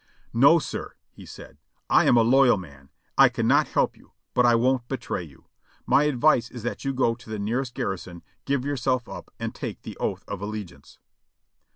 [0.33, 4.47] "No, sir!" he said, "I am a loyal man; I can not help you, but
[4.47, 5.45] I won't betray you.
[5.85, 9.53] My advice is that you go to the nearest gar rison, give yourself up and
[9.53, 10.97] take the oath of allegiance."